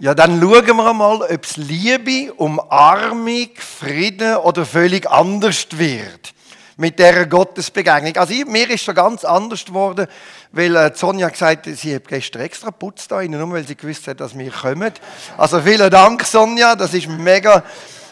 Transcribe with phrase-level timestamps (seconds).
[0.00, 6.34] Ja, dann schauen wir mal, ob es Liebe, Umarmung, Frieden oder völlig anders wird
[6.76, 8.16] mit dieser Gottesbegegnung.
[8.16, 10.06] Also ich, mir ist schon ganz anders geworden,
[10.52, 14.06] weil äh, Sonja gesagt hat, sie hat gestern extra putzt da nur weil sie gewusst
[14.06, 14.92] hat, dass wir kommen.
[15.36, 17.64] Also vielen Dank, Sonja, das ist mega.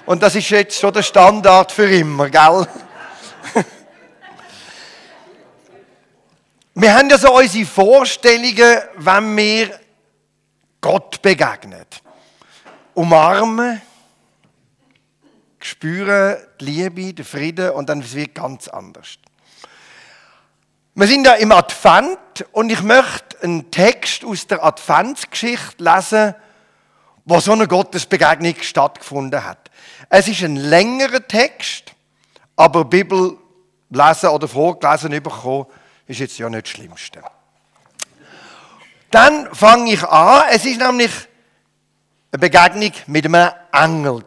[0.06, 2.66] Und das ist jetzt schon der Standard für immer, gell?
[6.74, 9.85] wir haben ja so unsere Vorstellungen, wenn wir
[10.86, 12.00] Gott begegnet.
[12.94, 13.82] Umarmen,
[15.58, 19.18] spüren die Liebe, den Frieden und dann wird es ganz anders.
[20.94, 26.36] Wir sind ja im Advent und ich möchte einen Text aus der Adventsgeschichte lesen,
[27.24, 29.72] wo so eine Gottesbegegnung stattgefunden hat.
[30.08, 31.96] Es ist ein längerer Text,
[32.54, 33.36] aber Bibel
[33.90, 35.66] lesen oder vorgelesen bekommen
[36.06, 37.24] ist jetzt ja nicht das Schlimmste.
[39.10, 40.44] Dann fange ich an.
[40.50, 41.12] Es ist nämlich
[42.32, 44.24] eine Begegnung mit einem Engel.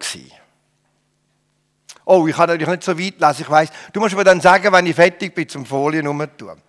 [2.05, 3.70] Oh, ich kann natürlich nicht so weit lesen, ich weiß.
[3.94, 6.05] Du musst mir dann sagen, wenn ich fertig bin, zum Folien
[6.38, 6.62] tun.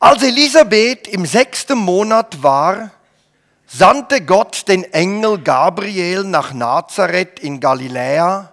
[0.00, 2.90] Als Elisabeth im sechsten Monat war,
[3.66, 8.52] sandte Gott den Engel Gabriel nach Nazareth in Galiläa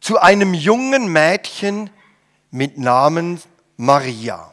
[0.00, 1.90] zu einem jungen Mädchen
[2.50, 3.40] mit Namen
[3.76, 4.50] Maria.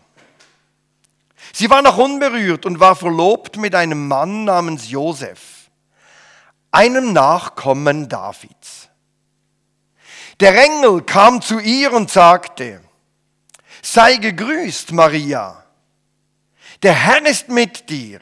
[1.58, 5.72] Sie war noch unberührt und war verlobt mit einem Mann namens Josef,
[6.70, 8.90] einem Nachkommen Davids.
[10.42, 12.82] Der Engel kam zu ihr und sagte,
[13.82, 15.64] sei gegrüßt, Maria,
[16.84, 18.20] der Herr ist mit dir.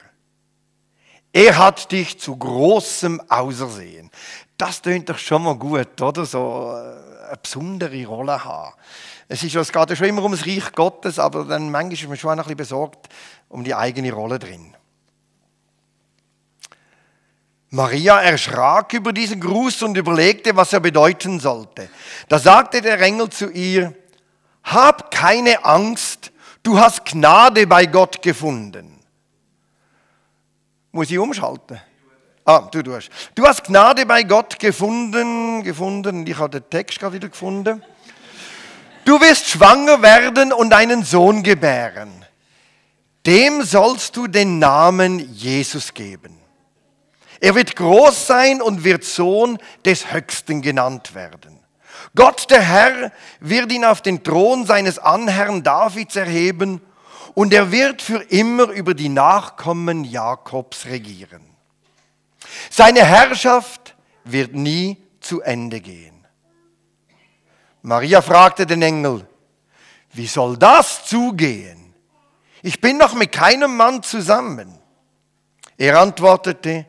[1.32, 4.12] Er hat dich zu großem Ausersehen.
[4.60, 6.28] Das tönt doch schon mal gut, oder?
[6.28, 8.76] So äh, eine besondere Rolle haben.
[9.28, 12.08] Es, ist, es geht ja schon immer um das Reich Gottes, aber dann manchmal ist
[12.08, 13.10] man schon ein bisschen besorgt
[13.50, 14.76] um die eigene Rolle drin.
[17.70, 21.90] Maria erschrak über diesen Gruß und überlegte, was er bedeuten sollte.
[22.30, 23.96] Da sagte der Engel zu ihr,
[24.64, 26.32] Hab keine Angst,
[26.62, 29.00] du hast Gnade bei Gott gefunden.
[30.92, 31.82] Muss ich umschalten?
[32.46, 33.10] Ah, du tust.
[33.34, 37.84] Du hast Gnade bei Gott gefunden, gefunden, ich habe den Text gerade wieder gefunden.
[39.06, 42.26] Du wirst schwanger werden und einen Sohn gebären.
[43.26, 46.38] Dem sollst du den Namen Jesus geben.
[47.40, 51.60] Er wird groß sein und wird Sohn des Höchsten genannt werden.
[52.16, 56.82] Gott der Herr wird ihn auf den Thron seines Anherrn Davids erheben
[57.34, 61.42] und er wird für immer über die Nachkommen Jakobs regieren.
[62.70, 66.13] Seine Herrschaft wird nie zu Ende gehen.
[67.84, 69.28] Maria fragte den Engel,
[70.14, 71.94] wie soll das zugehen?
[72.62, 74.80] Ich bin noch mit keinem Mann zusammen.
[75.78, 76.86] Er antwortete,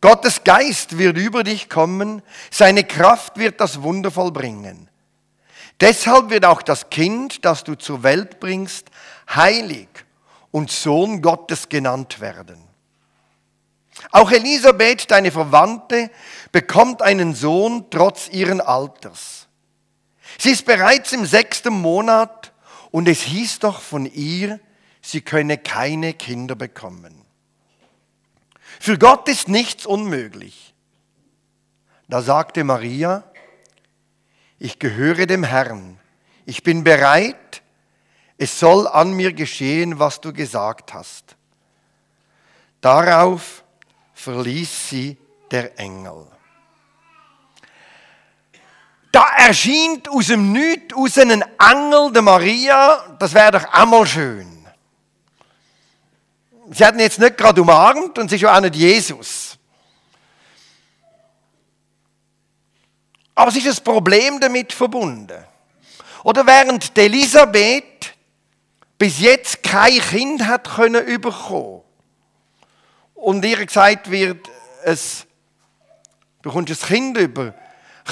[0.00, 4.88] Gottes Geist wird über dich kommen, seine Kraft wird das Wunder vollbringen.
[5.80, 8.90] Deshalb wird auch das Kind, das du zur Welt bringst,
[9.34, 9.88] heilig
[10.52, 12.62] und Sohn Gottes genannt werden.
[14.12, 16.10] Auch Elisabeth, deine Verwandte,
[16.52, 19.39] bekommt einen Sohn trotz ihren Alters.
[20.40, 22.54] Sie ist bereits im sechsten Monat
[22.90, 24.58] und es hieß doch von ihr,
[25.02, 27.26] sie könne keine Kinder bekommen.
[28.80, 30.72] Für Gott ist nichts unmöglich.
[32.08, 33.22] Da sagte Maria,
[34.58, 36.00] ich gehöre dem Herrn,
[36.46, 37.60] ich bin bereit,
[38.38, 41.36] es soll an mir geschehen, was du gesagt hast.
[42.80, 43.62] Darauf
[44.14, 45.18] verließ sie
[45.50, 46.26] der Engel.
[49.12, 54.66] Da erscheint aus dem Nichts aus einem Engel der Maria, das wäre doch einmal schön.
[56.72, 59.58] Sie hatten jetzt nicht gerade umarmt und sie ist ja auch nicht Jesus.
[63.34, 65.44] Aber es ist ein Problem damit verbunden.
[66.22, 68.14] Oder während Elisabeth
[68.98, 71.82] bis jetzt kein Kind hat können bekommen
[73.14, 74.48] und ihr gesagt wird,
[74.84, 75.26] es,
[76.42, 77.54] du bekommst ein Kind über,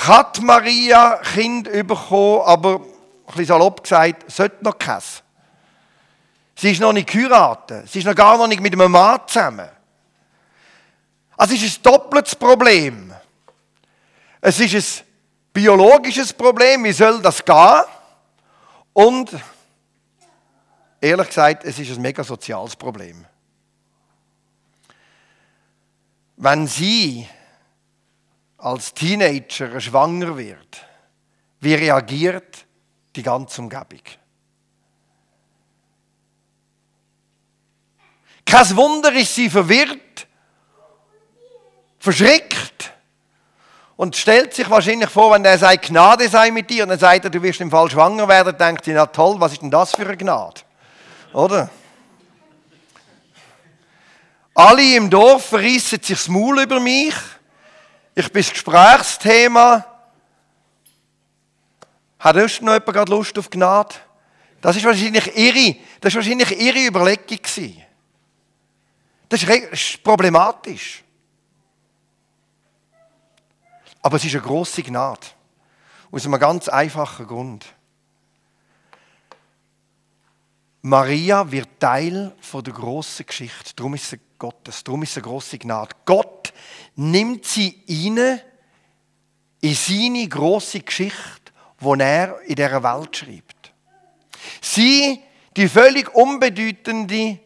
[0.06, 2.82] hat Maria Kind bekommen, aber ein
[3.26, 5.22] bisschen salopp gesagt, sollte noch keins.
[6.54, 7.88] Sie ist noch nicht geheiratet.
[7.88, 9.68] Sie ist noch gar noch nicht mit einem Mann zusammen.
[11.36, 13.14] Also es ist ein doppeltes Problem.
[14.40, 15.06] Es ist ein
[15.52, 17.82] biologisches Problem, wie soll das gehen?
[18.92, 19.30] Und
[21.00, 23.24] ehrlich gesagt, es ist ein mega soziales Problem.
[26.36, 27.28] Wenn Sie
[28.58, 30.84] als Teenager schwanger wird,
[31.60, 32.66] wie reagiert
[33.16, 34.02] die ganze Umgebung?
[38.44, 40.26] Kein Wunder ist sie verwirrt
[41.98, 42.92] verschrickt
[43.96, 47.24] und stellt sich wahrscheinlich vor, wenn er sagt, Gnade sei mit dir, und dann sagt
[47.24, 49.94] er, du wirst im Fall schwanger werden, denkt sie, na toll, was ist denn das
[49.94, 50.60] für eine Gnade?
[51.32, 51.68] Oder?
[54.54, 57.14] Alle im Dorf verreissen sich das Maul über mich.
[58.18, 59.86] Ich bin das Gesprächsthema.
[62.18, 63.94] Hat sonst noch jemand gerade Lust auf Gnade?
[64.60, 67.80] Das ist wahrscheinlich ihre, das ist wahrscheinlich ihre Überlegung gewesen.
[69.28, 71.04] Das ist problematisch.
[74.02, 75.28] Aber es ist eine grosse Gnade.
[76.10, 77.66] Aus einem ganz einfachen Grund.
[80.82, 83.76] Maria wird Teil von der grossen Geschichte.
[83.76, 84.82] Darum ist sie Gottes.
[84.82, 85.94] Darum ist sie eine grosse Gnade.
[86.04, 86.37] Gott
[86.96, 88.40] nimmt sie rein
[89.60, 93.72] in seine grosse Geschichte, die er in dieser Welt schreibt.
[94.60, 95.20] Sie,
[95.56, 97.38] die völlig unbedeutende,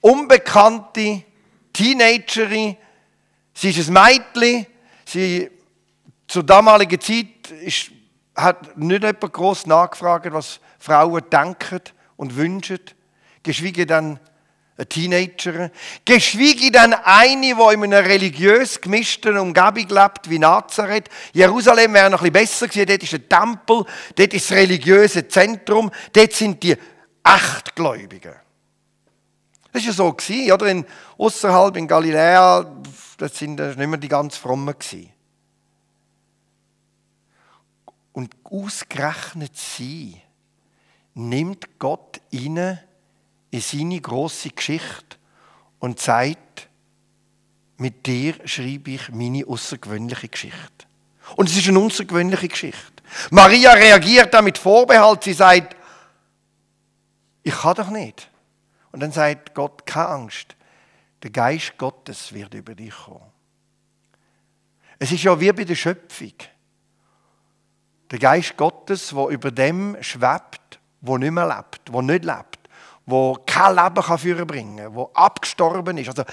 [0.00, 1.22] unbekannte
[1.72, 2.76] Teenagerin,
[3.52, 4.66] sie ist ein Mädchen,
[5.04, 5.50] sie
[6.26, 7.90] zur damaligen Zeit ist,
[8.34, 11.80] hat nicht jemand groß nachgefragt, was Frauen denken
[12.16, 12.80] und wünschen,
[13.42, 14.18] geschweige denn
[14.76, 15.70] eine Teenager,
[16.04, 21.08] geschweige denn eine, die in einer religiös gemischten Umgebung lebt, wie Nazareth.
[21.32, 23.84] Jerusalem wäre noch ein bisschen besser gewesen, dort ist ein Tempel,
[24.16, 26.76] dort ist das religiöse Zentrum, dort sind die
[27.22, 28.34] Echtgläubigen.
[29.72, 30.66] Das war ja so, oder?
[30.66, 30.84] In,
[31.18, 32.82] außerhalb in Galiläa,
[33.18, 35.12] das sind nicht mehr die ganz Frommen gewesen.
[38.12, 40.20] Und ausgerechnet sie
[41.14, 42.78] nimmt Gott ihnen
[43.54, 45.16] in seine große Geschichte
[45.78, 46.68] und sagt,
[47.76, 50.86] mit dir schreibe ich meine außergewöhnliche Geschichte.
[51.36, 53.02] Und es ist eine außergewöhnliche Geschichte.
[53.30, 55.22] Maria reagiert da mit Vorbehalt.
[55.22, 55.76] Sie sagt,
[57.44, 58.28] ich kann doch nicht.
[58.90, 60.56] Und dann sagt Gott, keine Angst,
[61.22, 63.30] der Geist Gottes wird über dich kommen.
[64.98, 66.34] Es ist ja wie bei der Schöpfung.
[68.10, 72.53] Der Geist Gottes, der über dem schwebt, wo nicht mehr lebt, wo nicht lebt,
[73.06, 76.08] wo kein Leben kann führen kann, wo abgestorben ist.
[76.08, 76.24] Also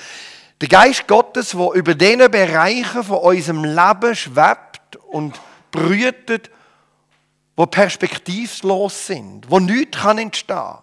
[0.60, 5.40] der Geist Gottes, der über diesen Bereichen von unserem Leben schwebt und
[5.72, 6.50] brütet,
[7.56, 10.78] wo perspektivlos sind, wo nichts kann entstehen.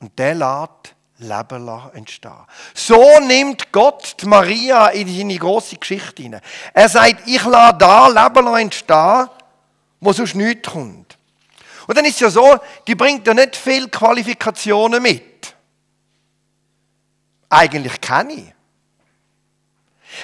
[0.00, 2.46] Und der lässt Leben entstehen.
[2.74, 6.40] So nimmt Gott die Maria in seine große Geschichte hinein.
[6.72, 9.28] Er sagt, ich lasse da Leben entstehen,
[10.00, 11.17] wo sonst nichts kommt.
[11.88, 15.54] Und dann ist es ja so, die bringt ja nicht viele Qualifikationen mit.
[17.48, 18.52] Eigentlich keine.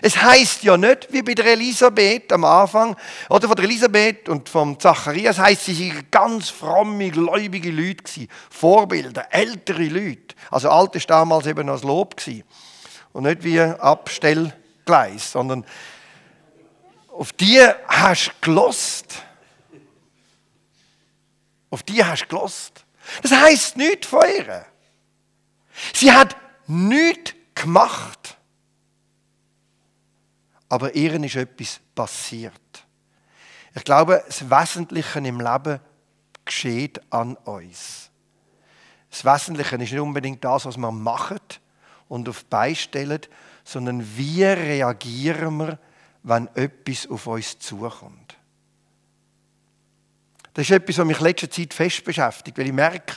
[0.02, 2.94] Es heißt ja nicht, wie bei der Elisabeth am Anfang,
[3.30, 8.28] oder von der Elisabeth und vom Zacharias, heißt sie waren ganz fromme, gläubige Leute gewesen,
[8.50, 10.34] Vorbilder, ältere Leute.
[10.50, 12.44] Also alt ist damals eben als Lob gewesen.
[13.14, 15.64] Und nicht wie Abstellgleis, sondern
[17.08, 17.58] auf die
[17.88, 19.22] hast du gelost.
[21.74, 22.84] Auf die hast du gelost.
[23.22, 24.64] Das heißt nichts von ihr.
[25.92, 26.36] Sie hat
[26.66, 28.38] nichts gemacht
[30.74, 32.84] aber ihr ist etwas passiert.
[33.76, 35.78] Ich glaube, das Wesentliche im Leben
[36.44, 38.10] geschieht an uns.
[39.08, 41.38] Das Wesentliche ist nicht unbedingt das, was wir machen
[42.08, 43.20] und auf beistellen,
[43.62, 45.78] sondern wie reagieren wir,
[46.24, 48.36] wenn etwas auf uns zukommt.
[50.54, 53.16] Das ist etwas, was mich in letzter Zeit fest beschäftigt, weil ich merke,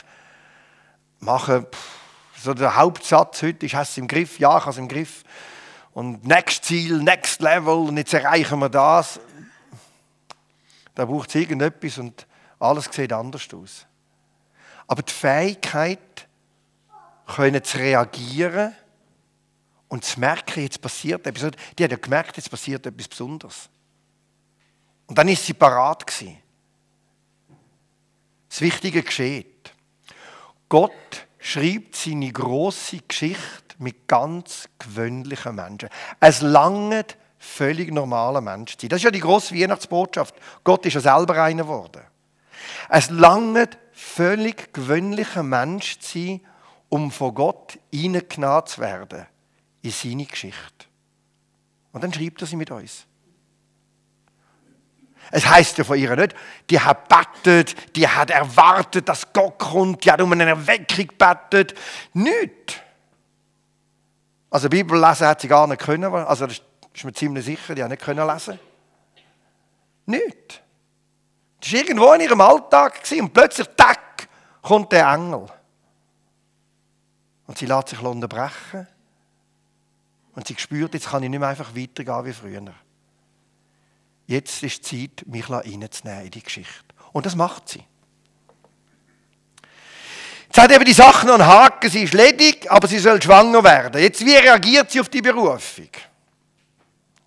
[1.20, 1.68] mache,
[2.36, 4.38] so der Hauptsatz heute ist, hast du es im Griff?
[4.38, 5.22] Ja, ich habe es im Griff
[5.92, 9.20] und next Ziel, next Level und jetzt erreichen wir das.
[10.94, 12.26] Da braucht es irgendetwas und
[12.58, 13.86] alles sieht anders aus.
[14.88, 15.98] Aber die Fähigkeit,
[17.28, 18.74] können zu reagieren
[19.88, 21.52] und zu merken, jetzt passiert etwas.
[21.78, 23.68] Die hat ja gemerkt, jetzt passiert etwas Besonderes.
[25.06, 26.38] Und dann ist sie parat gewesen.
[28.48, 29.72] Das Wichtige geschieht.
[30.68, 30.92] Gott
[31.38, 35.88] schreibt seine große Geschichte mit ganz gewöhnlichen Menschen.
[36.20, 38.90] Es langt völlig normaler Mensch zu sein.
[38.90, 40.34] Das ist ja die grosse Weihnachtsbotschaft.
[40.64, 42.02] Gott ist ja selber einer geworden.
[42.88, 46.40] Es langt völlig gewöhnlicher Mensch zu sein,
[46.88, 49.26] um von Gott hineingenommen zu werden
[49.82, 50.86] in seine Geschichte.
[51.92, 53.07] Und dann schreibt er sie mit uns.
[55.30, 56.34] Es heißt ja von ihr nicht,
[56.70, 61.74] die hat bettet, die hat erwartet, dass Gott kommt, die hat um eine Erweckung bettet.
[62.14, 62.82] Nicht.
[64.50, 66.62] Also Bibel lesen hat sie gar nicht können, also das
[66.94, 68.58] ist mir ziemlich sicher, die hat nicht können lesen.
[70.06, 70.62] Nicht.
[71.60, 74.28] Das war irgendwo in ihrem Alltag und plötzlich, tack,
[74.62, 75.46] kommt der Engel.
[77.46, 78.86] Und sie lässt sich unterbrechen.
[80.34, 82.72] Und sie spürt, jetzt kann ich nicht mehr einfach weitergehen wie früher.
[84.28, 86.84] Jetzt ist die Zeit, mich reinzunehmen in die Geschichte.
[87.12, 87.82] Und das macht sie.
[90.46, 93.64] Jetzt hat eben die Sache noch einen Haken, sie ist ledig, aber sie soll schwanger
[93.64, 94.00] werden.
[94.00, 95.88] Jetzt, wie reagiert sie auf die Berufung?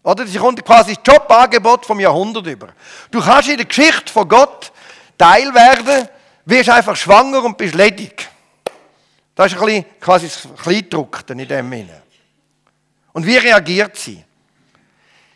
[0.04, 2.70] Oder sie kommt quasi das Jobangebot vom Jahrhundert über.
[3.10, 4.72] Du kannst in der Geschichte von Gott
[5.18, 6.08] Teil werden,
[6.46, 8.30] wirst einfach schwanger und bist ledig.
[9.34, 12.02] Das ist ein bisschen, quasi das Kleidruckte in dem Sinne.
[13.12, 14.24] Und wie reagiert sie?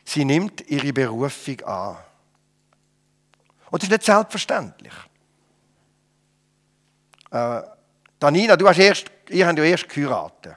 [0.06, 1.98] Sie nimmt ihre Berufung an.
[3.72, 4.94] Und das ist nicht selbstverständlich.
[7.32, 7.62] Äh,
[8.20, 10.56] Danina, du hast erst, ihr habt ja erst geheiratet.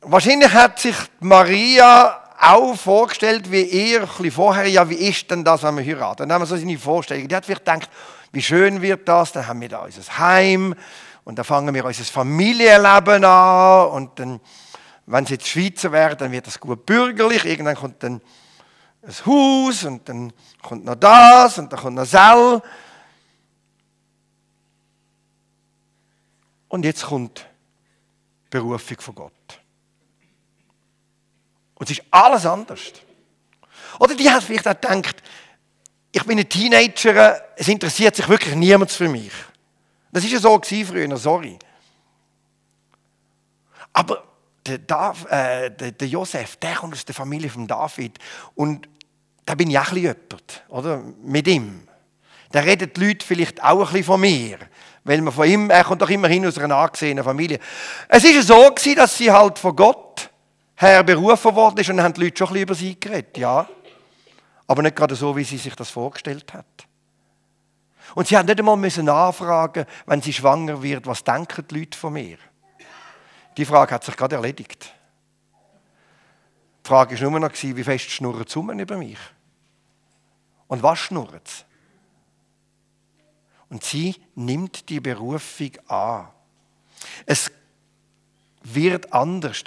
[0.00, 5.76] Wahrscheinlich hat sich Maria auch vorgestellt, wie ihr, vorher, ja, wie ist denn das, wenn
[5.76, 6.28] wir heiraten?
[6.28, 7.26] Dann haben wir so seine Vorstellung.
[7.26, 7.90] Die hat vielleicht gedacht,
[8.32, 10.74] wie schön wird das, dann haben wir da unser Heim
[11.24, 14.40] und dann fangen wir unser Familienleben an und dann,
[15.10, 18.20] wenn sie jetzt Schweizer werden, dann wird das gut bürgerlich, irgendwann kommt dann
[19.02, 22.60] ein Haus und dann kommt noch das und dann kommt noch Sell.
[26.68, 29.32] Und jetzt kommt die Berufung von Gott.
[31.76, 32.92] Und es ist alles anders.
[33.98, 35.22] Oder die hat vielleicht auch gedacht,
[36.12, 39.32] ich bin ein Teenager, es interessiert sich wirklich niemand für mich.
[40.12, 41.58] Das war ja so früher, sorry.
[43.94, 44.28] Aber
[44.68, 48.18] äh, der, Josef, der kommt aus der Familie von David.
[48.54, 48.88] Und
[49.44, 51.02] da bin ich auch ein bisschen jemand, oder?
[51.22, 51.88] Mit ihm.
[52.50, 54.58] Da reden die Leute vielleicht auch ein bisschen von mir.
[55.04, 57.58] Weil man von ihm, er kommt doch immerhin aus einer angesehenen Familie.
[58.08, 60.30] Es war so, gewesen, dass sie halt von Gott
[60.76, 63.38] her berufen worden ist und dann haben die Leute schon ein bisschen über sie geredet,
[63.38, 63.68] ja.
[64.66, 66.66] Aber nicht gerade so, wie sie sich das vorgestellt hat.
[68.14, 72.12] Und sie hat nicht einmal müssen wenn sie schwanger wird, was denken die Leute von
[72.12, 72.38] mir?
[73.58, 74.94] Die Frage hat sich gerade erledigt.
[76.84, 79.18] Die Frage war nur noch, wie fest schnurren sie über mich?
[80.68, 81.64] Und was schnurren sie?
[83.68, 86.28] Und sie nimmt die Berufung an.
[87.26, 87.50] Es
[88.62, 89.64] wird anders.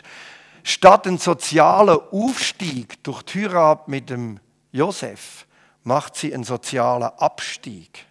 [0.63, 4.39] Statt einen sozialen Aufstieg durch die Heirat mit dem
[4.71, 5.45] Josef
[5.83, 8.05] macht sie einen sozialen Abstieg,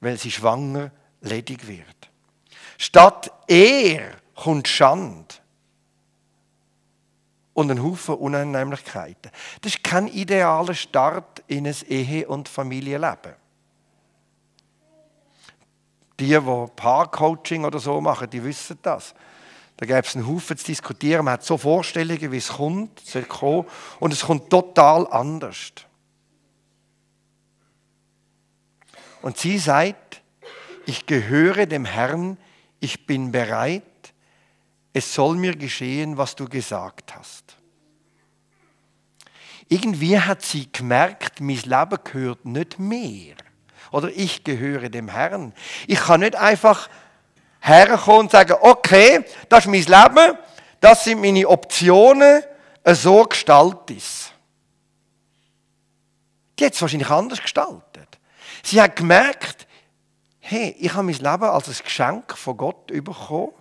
[0.00, 2.10] weil sie schwanger ledig wird.
[2.78, 5.42] Statt er kommt Schand
[7.54, 9.30] und ein Haufen Unannehmlichkeiten.
[9.62, 13.34] Das ist kein idealer Start in ein Ehe- und Familienleben.
[16.20, 19.14] Die, die Paarcoaching oder so machen, die wissen das.
[19.76, 21.24] Da gäbe es einen Haufen zu diskutieren.
[21.24, 23.66] Man hat so Vorstellungen, wie es kommt, es soll kommen,
[23.98, 25.72] und es kommt total anders.
[29.22, 30.22] Und sie sagt,
[30.86, 32.36] ich gehöre dem Herrn,
[32.78, 33.82] ich bin bereit,
[34.94, 37.56] es soll mir geschehen, was du gesagt hast.
[39.68, 43.34] Irgendwie hat sie gemerkt, mein Leben gehört nicht mehr
[43.90, 45.52] oder ich gehöre dem Herrn.
[45.86, 46.88] Ich kann nicht einfach
[47.60, 50.38] herkommen und sagen, okay, das ist mein Leben,
[50.80, 52.42] das sind meine Optionen,
[52.86, 54.32] so gestaltet ist.
[56.58, 58.18] Die hat es wahrscheinlich anders gestaltet.
[58.62, 59.66] Sie hat gemerkt,
[60.38, 63.52] hey, ich habe mein Leben als ein Geschenk von Gott bekommen.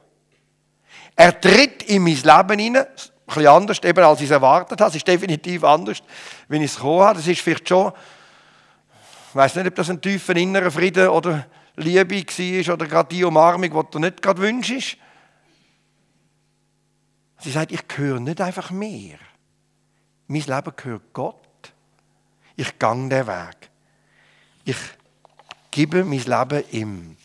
[1.16, 2.86] Er tritt in mein Leben hinein, ein
[3.26, 4.90] bisschen anders eben, als ich es erwartet habe.
[4.90, 6.02] Es ist definitiv anders,
[6.48, 7.20] wenn ich es gekommen habe.
[7.20, 7.94] Das ist vielleicht schon
[9.34, 13.24] ich weiß nicht, ob das ein tiefer innerer Frieden oder Liebe war oder gerade die
[13.24, 14.96] Umarmung, die du nicht gerade wünschst.
[17.40, 19.18] Sie sagt, ich gehöre nicht einfach mir.
[20.28, 21.74] Mein Leben gehört Gott.
[22.56, 23.72] Ich gang den Weg.
[24.66, 24.78] Ich
[25.72, 27.18] gebe mein Leben ihm.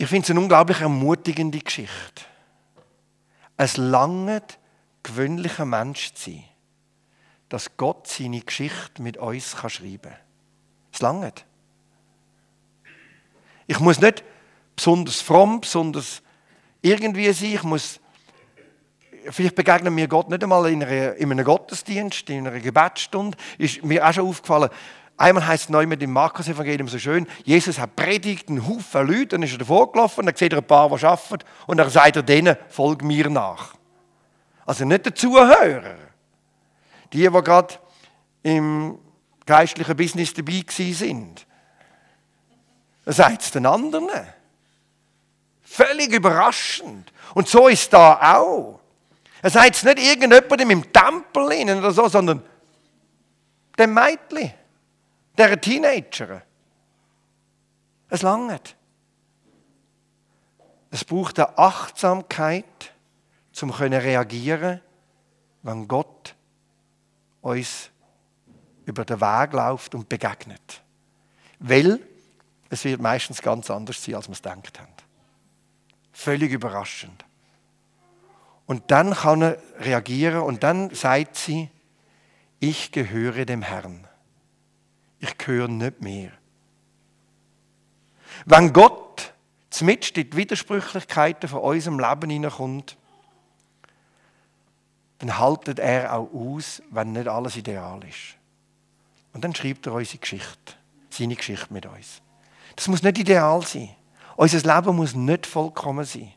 [0.00, 2.22] Ich finde es eine unglaublich ermutigende Geschichte.
[3.58, 4.58] Es langt,
[5.02, 6.44] gewöhnlicher Mensch zu sein
[7.50, 10.14] dass Gott seine Geschichte mit uns schreiben kann.
[10.92, 11.44] Es langt.
[13.66, 14.24] Ich muss nicht
[14.74, 16.22] besonders fromm, besonders
[16.80, 17.54] irgendwie sein.
[17.54, 18.00] Ich muss,
[19.30, 23.36] vielleicht begegnen mir Gott nicht einmal in, in einem Gottesdienst, in einer Gebetsstunde.
[23.58, 24.70] Ist mir auch schon aufgefallen,
[25.20, 29.26] Einmal heißt es neu mit dem Markus-Evangelium so schön, Jesus hat predigt, einen Haufen Leute,
[29.26, 32.16] dann ist er davor gelaufen, dann sieht er ein paar, die arbeiten, und dann sagt
[32.16, 33.74] er denen, folg mir nach.
[34.64, 35.96] Also nicht der Zuhörer,
[37.12, 37.74] die, die gerade
[38.42, 38.98] im
[39.44, 41.46] geistlichen Business dabei sind.
[43.04, 44.08] Er sagt es den anderen.
[45.60, 47.12] Völlig überraschend.
[47.34, 48.80] Und so ist es da auch.
[49.42, 52.42] Er sagt es nicht irgendjemandem im Tempel oder so, sondern
[53.78, 54.54] dem Mädchen,
[55.36, 56.42] der Teenager.
[58.08, 58.76] Es langt.
[60.90, 62.92] Es braucht eine Achtsamkeit,
[63.54, 64.80] können reagieren,
[65.62, 66.34] wenn Gott
[67.42, 67.90] uns
[68.86, 70.82] über den Weg läuft und begegnet.
[71.58, 72.00] Weil
[72.70, 74.92] es wird meistens ganz anders sein, als wir es gedacht haben.
[76.12, 77.24] Völlig überraschend.
[78.66, 81.70] Und dann kann er reagieren und dann sagt sie,
[82.60, 84.06] ich gehöre dem Herrn.
[85.20, 86.32] Ich gehöre nicht mehr.
[88.46, 89.32] Wenn Gott
[89.68, 92.96] zumindest in die Widersprüchlichkeiten von unserem Leben hineinkommt,
[95.18, 98.36] dann haltet er auch aus, wenn nicht alles ideal ist.
[99.32, 100.74] Und dann schreibt er unsere Geschichte,
[101.10, 102.22] seine Geschichte mit uns.
[102.74, 103.90] Das muss nicht ideal sein.
[104.36, 106.32] Unser Leben muss nicht vollkommen sein.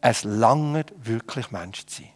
[0.00, 2.12] Es langt wirklich Mensch zu sein.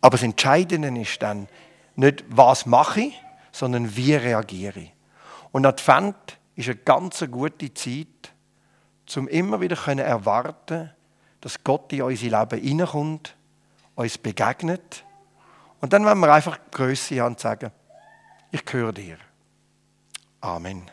[0.00, 1.48] Aber das Entscheidende ist dann
[1.96, 3.20] nicht, was mache ich,
[3.52, 4.92] sondern wie reagiere ich.
[5.52, 8.32] Und Advent ist eine ganz gute Zeit,
[9.14, 10.90] um immer wieder zu erwarten,
[11.40, 13.36] dass Gott in unser Leben hineinkommt,
[13.94, 15.04] uns begegnet.
[15.80, 17.70] Und dann wollen wir einfach Größe haben und sagen,
[18.50, 19.18] ich gehöre dir.
[20.40, 20.90] Amen.